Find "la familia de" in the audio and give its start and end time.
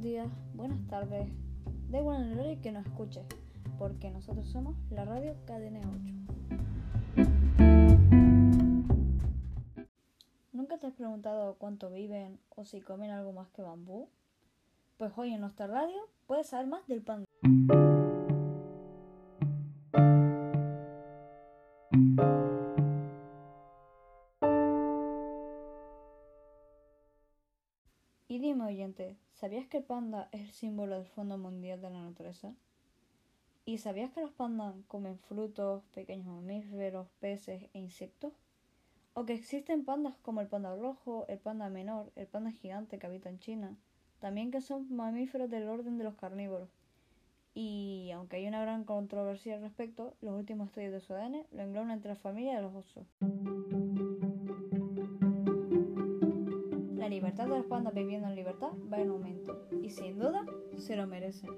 52.10-52.62